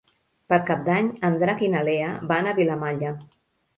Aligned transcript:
Per 0.53 0.57
Cap 0.69 0.81
d'Any 0.87 1.11
en 1.29 1.37
Drac 1.45 1.63
i 1.67 1.71
na 1.75 1.85
Lea 1.91 2.09
van 2.33 2.49
a 2.53 2.59
Vilamalla. 2.61 3.13